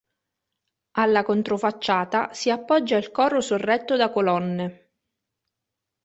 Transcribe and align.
Alla 0.93 1.21
controfacciata 1.21 2.33
si 2.33 2.49
appoggia 2.49 2.97
il 2.97 3.11
coro 3.11 3.39
sorretto 3.39 3.95
da 3.97 4.09
colonne. 4.09 4.89